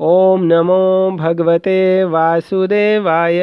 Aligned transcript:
ओम 0.00 0.42
नमो 0.44 1.16
भगवते 1.16 2.04
वासुदेवाय। 2.04 3.38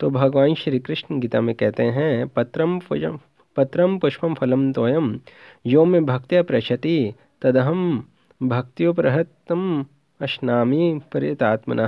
तो 0.00 0.10
भगवान 0.10 0.54
श्री 0.54 0.78
कृष्ण 0.78 1.18
गीता 1.20 1.40
में 1.40 1.54
कहते 1.54 1.82
हैं, 1.82 2.28
पत्रम 2.28 2.78
पुजम, 2.78 3.18
पत्रम 3.56 3.98
पुष्पम 3.98 4.34
फलम 4.34 4.70
तोयम 4.72 5.18
यो 5.66 5.84
में 5.84 6.04
भक्त्या 6.06 6.42
प्रशति, 6.42 7.14
तदहम 7.42 8.04
भक्त्योपहतम 8.40 9.84
अश्नामी 10.20 11.00
परितात्मन। 11.12 11.80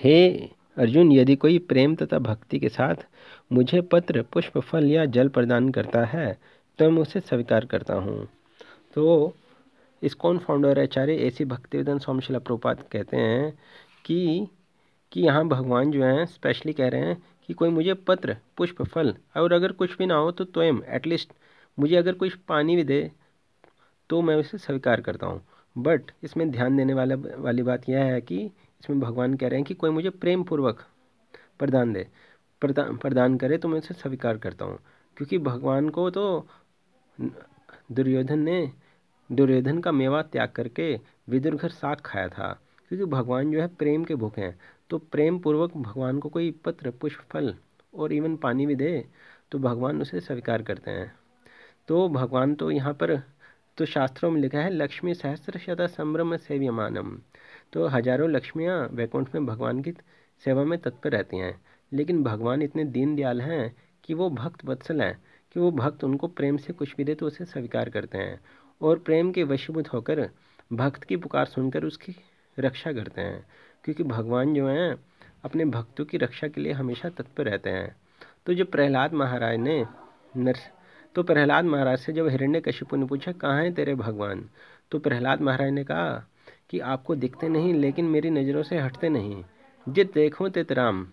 हे 0.00 0.30
अर्जुन, 0.78 1.12
यदि 1.12 1.36
कोई 1.36 1.58
प्रेम 1.58 1.94
तथा 1.94 2.18
भक्ति 2.20 2.58
के 2.58 2.68
साथ 2.68 3.06
मुझे 3.52 3.80
पत्र, 3.82 4.24
पुष्प, 4.32 4.58
फल 4.60 4.90
या 4.90 5.04
जल 5.06 5.28
प्रदान 5.28 5.68
करता 5.70 6.04
है 6.06 6.36
तो 6.78 6.90
मैं 6.90 7.02
उसे 7.02 7.20
स्वीकार 7.20 7.64
करता 7.64 7.94
हूँ। 7.96 8.26
तो 8.94 9.34
कौन 10.02 10.38
फाउंडर 10.38 10.78
आचार्य 10.78 11.16
ऐसी 11.26 11.44
भक्तिवेदन 11.44 11.98
स्वामी 11.98 12.22
शिला 12.22 12.38
कहते 12.48 13.16
हैं 13.16 13.52
कि 14.04 14.48
कि 15.12 15.20
यहाँ 15.20 15.46
भगवान 15.48 15.90
जो 15.90 16.02
हैं 16.04 16.24
स्पेशली 16.26 16.72
कह 16.72 16.88
रहे 16.88 17.00
हैं 17.00 17.16
कि 17.48 17.54
कोई 17.54 17.68
मुझे 17.70 17.94
पत्र, 18.08 18.36
पुष्प, 18.56 18.82
फल, 18.84 19.14
और 19.36 19.52
अगर 19.52 19.72
कुछ 19.72 19.96
भी 19.98 20.06
ना 20.06 20.14
हो 20.14 20.30
तो 20.32 20.44
स्वयं 20.44 20.78
एटलीस्ट 20.96 21.32
मुझे 21.78 21.96
अगर 21.96 22.14
कुछ 22.14 22.34
पानी 22.48 22.76
भी 22.76 22.84
दे 22.84 23.10
तो 24.10 24.20
मैं 24.22 24.36
उसे 24.36 24.58
स्वीकार 24.58 25.00
करता 25.00 25.26
हूँ। 25.26 25.42
बट 25.76 26.10
इसमें 26.24 26.50
ध्यान 26.50 26.76
देने 26.76 26.94
वाला, 26.94 27.14
वाली 27.38 27.62
बात 27.62 27.88
यह 27.88 28.04
है 28.04 28.20
कि 28.20 28.38
इसमें 28.44 29.00
भगवान 29.00 29.34
कह 29.34 29.48
रहे 29.48 29.58
हैं 29.58 29.64
कि 29.66 29.74
कोई 29.74 29.90
मुझे 29.90 30.10
प्रेम 30.10 30.42
पूर्वक 30.44 30.84
प्रदान 31.58 31.92
दे 31.92 32.06
प्रदान 32.62 32.96
प्रदान 32.96 33.36
करे 33.38 33.58
तो 33.58 33.68
मैं 33.68 33.78
उसे 33.78 33.94
स्वीकार 33.94 34.38
करता 34.38 34.64
हूँ। 34.64 34.78
क्योंकि 35.16 35.38
भगवान 35.38 35.88
को 35.88 36.08
तो 36.10 36.46
दुर्योधन 37.92 38.38
ने 38.38 38.60
दुर्योधन 39.30 39.78
का 39.78 39.92
मेवा 39.92 40.22
त्याग 40.24 40.48
करके 40.48 40.94
विदुर 41.28 41.54
घर 41.56 41.68
साग 41.70 42.00
खाया 42.04 42.28
था, 42.28 42.52
क्योंकि 42.90 43.04
भगवान 43.06 43.50
जो 43.52 43.60
है 43.60 43.66
प्रेम 43.74 44.04
के 44.04 44.14
भूखे 44.14 44.40
हैं। 44.40 44.58
तो 44.90 44.98
प्रेम 45.00 45.38
पूर्वक 45.38 45.76
भगवान 45.76 46.18
को 46.18 46.28
कोई 46.28 46.50
पत्र, 46.64 46.90
पुष्प, 46.92 47.20
फल 47.32 47.54
और 47.94 48.12
इवन 48.12 48.36
पानी 48.36 48.66
भी 48.66 48.74
दे 48.74 49.04
तो 49.52 49.58
भगवान 49.58 50.00
उसे 50.02 50.20
स्वीकार 50.20 50.62
करते 50.62 50.90
हैं। 50.90 51.12
तो 51.88 52.08
भगवान 52.10 52.54
तो 52.54 52.70
यहाँ 52.70 52.92
पर 52.94 53.16
तो 53.78 53.86
शास्त्रों 53.86 54.30
में 54.30 54.40
लिखा 54.40 54.58
है, 54.58 54.70
लक्ष्मी 54.72 55.14
सहस्त्र 55.14 55.58
शता 55.58 55.86
संभ्रम 55.88 56.36
सेव्यमानम। 56.38 57.16
तो 57.72 57.86
हज़ारों 57.88 58.28
लक्ष्मियाँ 58.30 58.78
वैकुंठ 58.92 59.34
में 59.34 59.46
भगवान 59.46 59.80
की 59.82 59.92
सेवा 60.42 60.64
में 60.64 60.78
तत्पर 60.78 61.10
रहती 61.10 61.36
हैं। 61.36 61.54
लेकिन 61.92 62.22
भगवान 62.24 62.62
इतने 62.62 62.84
दीन 62.86 63.14
दयाल 63.16 63.40
हैं 63.40 63.74
कि 64.04 64.14
वो 64.14 64.28
भक्त 64.30 64.64
वत्सल 64.64 65.00
हैं, 65.02 65.16
कि 65.54 65.60
वो 65.60 65.70
भक्त 65.72 66.04
उनको 66.04 66.28
प्रेम 66.28 66.56
से 66.56 66.72
कुछ 66.72 66.94
भी 66.96 67.04
दे 67.04 67.14
तो 67.14 67.26
उसे 67.26 67.44
स्वीकार 67.44 67.88
करते 67.90 68.18
हैं। 68.18 68.40
और 68.82 68.98
प्रेम 68.98 69.32
के 69.32 69.42
वशीभूत 69.42 69.88
होकर 69.88 70.30
भक्त 70.72 71.04
की 71.04 71.16
पुकार 71.16 71.46
सुनकर 71.46 71.84
उसकी 71.84 72.16
रक्षा 72.58 72.92
करते 72.92 73.20
हैं। 73.20 73.46
क्योंकि 73.84 74.02
भगवान 74.02 74.54
जो 74.54 74.68
हैं, 74.68 74.96
अपने 75.44 75.64
भक्तों 75.64 76.04
की 76.04 76.16
रक्षा 76.16 76.48
के 76.48 76.60
लिए 76.60 76.72
हमेशा 76.72 77.08
तत्पर 77.08 77.44
रहते 77.44 77.70
हैं। 77.70 77.96
तो 78.46 78.54
जब 78.54 78.70
प्रहलाद 78.70 79.12
महाराज 79.12 79.58
ने 79.58 79.86
नर 80.36 80.54
तो 81.14 81.22
प्रहलाद 81.22 81.64
महाराज 81.64 81.98
से 81.98 82.12
जब 82.12 82.28
हिरण्य 82.28 82.60
कश्यपु 82.60 82.96
ने 82.96 83.06
पूछा, 83.06 83.32
कहाँ 83.32 83.62
हैं 83.62 83.74
तेरे 83.74 83.94
भगवान? 83.94 84.48
तो 84.90 84.98
प्रहलाद 84.98 85.40
महाराज 85.40 85.70
ने 85.70 85.84
कहा 85.84 86.28
कि, 86.70 86.78
आपको 86.78 87.14
दिखते 87.14 87.48
नहीं, 87.48 87.74
लेकिन 87.74 88.04
मेरी 88.04 88.30
नज़रों 88.30 88.62
से 88.62 88.78
हटते 88.78 89.08
नहीं। 89.08 89.44
जित 89.88 90.14
देखो, 90.14 90.48
तित 90.48 90.72
राम। 90.72 91.06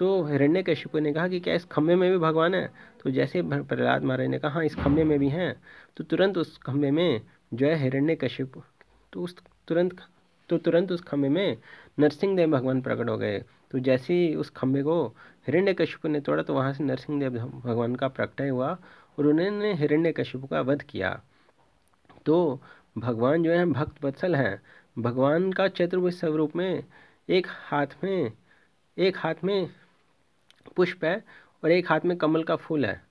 तो 0.00 0.22
हिरण्य 0.24 0.62
कश्यपु 0.62 0.98
ने 0.98 1.12
कहा 1.12 1.28
कि 1.28 1.38
क्या 1.40 1.54
इस 1.54 1.64
खंभे 1.64 1.94
में 1.94 2.10
भी 2.10 2.18
भगवान 2.18 2.54
है? 2.54 2.66
तो 3.02 3.10
जैसे 3.10 3.42
प्रहलाद 3.44 4.04
महाराज 4.04 4.28
ने 4.28 4.38
कहा 4.38 4.50
हाँ 4.50 4.64
इस 4.64 4.74
खंभे 4.74 5.04
में 5.04 5.18
भी 5.18 5.28
हैं। 5.28 5.54
तो 5.96 6.04
तुरंत 6.04 6.38
उस 6.38 6.56
खंभे 6.58 6.90
में 6.90 7.20
जो 7.54 7.66
है 7.66 7.74
हिरण्य 7.76 8.14
कश्यप 8.16 8.52
तो 9.12 9.22
उस 9.22 9.36
तुरंत 9.68 10.00
तो 10.48 10.58
तुरंत 10.58 10.92
उस 10.92 11.02
खंभे 11.02 11.28
में 11.28 11.56
नरसिंह 11.98 12.36
देव 12.36 12.50
भगवान 12.50 12.80
प्रकट 12.80 13.08
हो 13.08 13.16
गए। 13.18 13.38
तो 13.70 13.78
जैसे 13.78 14.14
ही 14.14 14.34
उस 14.34 14.50
खंभे 14.50 14.82
को 14.82 15.06
हिरण्य 15.46 15.74
कश्यप 15.74 16.06
ने 16.06 16.20
तोड़ा 16.20 16.42
तो 16.42 16.54
वहाँ 16.54 16.72
से 16.72 16.84
नरसिंह 16.84 17.20
देव 17.20 17.38
भगवान 17.64 17.94
का 17.96 18.08
प्रकटय 18.08 18.48
हुआ 18.48 18.70
और 19.18 19.26
उन्होंने 19.26 19.72
हिरण्य 19.74 20.12
कश्यप 20.12 20.46
का 20.50 20.60
वध 20.60 20.82
किया। 20.82 21.20
तो 22.26 22.60
भगवान 22.98 23.42
जो 23.42 23.52
है, 23.52 23.64
भक्त 23.66 24.04
वत्सल 24.04 24.34
हैं। 24.36 24.60
भगवान 24.98 25.52
का 25.52 25.68
चतुर्भुज 25.68 26.14
स्वरूप 26.14 26.56
में 26.56 26.84
एक 27.28 27.46
हाथ 27.50 27.86
में, 28.04 28.32
एक 28.98 29.16
हाथ 29.16 29.44
में 29.44 29.68
पुष्प 30.76 31.04
है 31.04 31.24
और 31.64 31.70
एक 31.70 31.88
हाथ 31.88 32.00
में 32.04 32.16
कमल 32.16 32.42
का 32.42 32.56
फूल 32.56 32.84
है। 32.84 33.02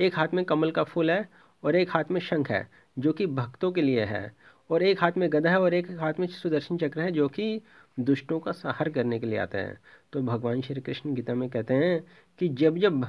एक 0.00 0.16
हाथ 0.16 0.28
में 0.34 0.44
कमल 0.44 0.70
का 0.70 0.84
फूल 0.84 1.10
है 1.10 1.28
और 1.64 1.76
एक 1.76 1.90
हाथ 1.90 2.04
में 2.10 2.20
शंख 2.20 2.50
है, 2.50 2.68
जो 2.98 3.12
कि 3.12 3.26
भक्तों 3.26 3.72
के 3.72 3.82
लिए 3.82 4.04
है। 4.04 4.32
और 4.70 4.82
एक 4.82 5.00
हाथ 5.00 5.12
में 5.16 5.32
गधा 5.32 5.50
है 5.50 5.60
और 5.60 5.74
एक 5.74 5.90
हाथ 5.90 6.14
में 6.20 6.26
सुदर्शन 6.26 6.78
चक्र 6.78 7.00
है, 7.00 7.12
जो 7.12 7.28
कि 7.28 7.60
दुष्टों 8.00 8.40
का 8.40 8.52
सहार 8.52 8.88
करने 8.88 9.18
के 9.18 9.26
लिए 9.26 9.38
आते 9.38 9.58
हैं। 9.58 9.78
तो 10.12 10.22
भगवान 10.22 10.60
श्री 10.60 10.80
कृष्ण 10.80 11.14
गीता 11.14 11.34
में 11.34 11.48
कहते 11.50 11.74
हैं 11.74 12.04
कि 12.38 12.48
जब 12.48 12.78
जब 12.78 13.08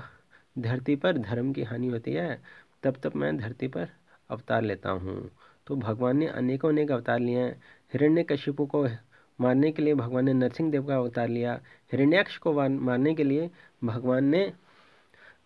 धरती 0.59 0.95
पर 0.95 1.17
धर्म 1.17 1.53
की 1.53 1.63
हानि 1.63 1.87
होती 1.87 2.13
है, 2.13 2.41
तब 2.83 2.97
तब 3.03 3.15
मैं 3.15 3.37
धरती 3.37 3.67
पर 3.67 3.87
अवतार 4.29 4.61
लेता 4.61 4.89
हूँ। 4.89 5.31
तो 5.67 5.75
भगवान 5.75 6.17
ने 6.17 6.27
अनेकों 6.27 6.69
अनेक 6.69 6.91
अवतार 6.91 7.19
लिए 7.19 7.39
हैं। 7.39 7.61
हिरण्य 7.93 8.23
कश्यपु 8.23 8.65
को 8.65 8.87
मारने 9.41 9.71
के 9.71 9.81
लिए 9.81 9.93
भगवान 9.93 10.25
ने 10.25 10.33
नरसिंह 10.33 10.71
देव 10.71 10.83
का 10.83 10.95
अवतार 10.95 11.27
लिया। 11.27 11.61
हिरण्याक्ष 11.91 12.37
को 12.37 12.69
मारने 12.69 13.15
के 13.15 13.23
लिए 13.23 13.49
भगवान 13.85 14.25
ने 14.25 14.53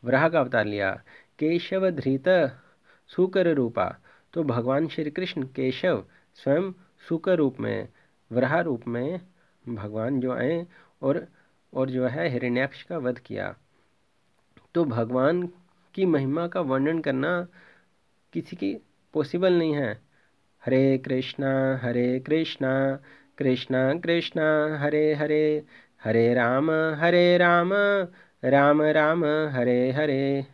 वराह 0.04 0.30
का 0.30 0.40
अवतार 0.40 0.66
लिया। 0.66 0.92
केशव 1.40 1.90
धृत 1.90 2.60
सुकर 3.08 3.48
रूपा। 3.54 3.96
तो 4.34 4.44
भगवान 4.44 4.88
श्री 4.88 5.12
कृष्ण 5.12 5.44
केशव 5.44 6.06
स्वयं 6.36 6.72
सुकर 7.08 7.36
रूप 7.36 7.60
में, 7.60 7.88
वराह 8.32 8.60
रूप 8.60 8.88
में 8.88 9.22
भगवान 9.70 10.20
जो 10.20 10.32
आए 10.34 10.68
और 11.02 11.28
और 11.74 11.90
जो 11.90 12.08
है 12.08 12.28
हिरण्याक्ष 12.30 12.84
का 12.84 12.98
वध 12.98 13.20
किया। 13.20 13.56
तो 14.76 14.86
भगवान 14.86 15.48
की 15.94 16.06
महिमा 16.06 16.48
का 16.48 16.62
वर्णन 16.62 17.00
करना 17.00 17.48
किसी 18.34 18.56
की 18.56 18.76
पॉसिबल 19.14 19.54
नहीं 19.54 19.74
है। 19.74 20.02
हरे 20.66 20.98
कृष्णा 20.98 21.78
हरे 21.78 22.20
कृष्णा 22.20 23.00
कृष्णा 23.38 23.94
कृष्णा, 24.00 24.78
हरे 24.80 25.14
हरे 25.14 25.64
हरे 26.04 26.34
राम 26.34 26.72
हरे 26.72 27.38
राम 27.38 27.74
राम 28.44 28.82
राम 28.82 29.26
हरे 29.26 29.92
हरे। 29.92 30.46